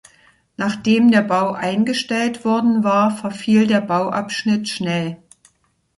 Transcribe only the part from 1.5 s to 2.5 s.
eingestellt